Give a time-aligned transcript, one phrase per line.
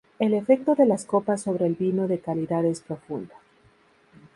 [0.17, 3.35] El efecto de las copas sobre el vino de calidad es profundo.